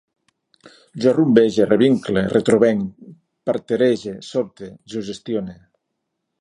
Jo 1.03 1.11
rumbege, 1.17 1.67
revincle, 1.73 2.23
retrovenc, 2.33 3.05
parterege, 3.51 4.17
sobte, 4.33 4.75
suggestione 4.97 5.59